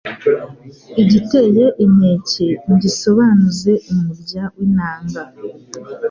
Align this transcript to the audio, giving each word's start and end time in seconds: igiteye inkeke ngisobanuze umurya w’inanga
igiteye 1.03 1.65
inkeke 1.85 2.47
ngisobanuze 2.73 3.71
umurya 3.93 4.43
w’inanga 4.55 5.21